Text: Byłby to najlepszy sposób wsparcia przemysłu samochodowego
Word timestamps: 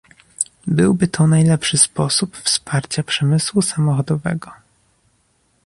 Byłby 0.67 1.07
to 1.07 1.27
najlepszy 1.27 1.77
sposób 1.77 2.37
wsparcia 2.37 3.03
przemysłu 3.03 3.61
samochodowego 3.61 4.51